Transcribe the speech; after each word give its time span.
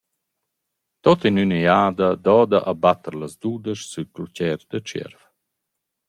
Tuot 1.01 1.21
in 1.29 1.35
üna 1.43 1.59
jada 1.65 2.09
doda 2.25 2.59
a 2.71 2.73
batter 2.83 3.13
las 3.19 3.33
dudesch 3.41 3.85
sül 3.91 4.07
clucher 4.15 4.59
da 4.69 4.77
Tschierv. 4.81 5.21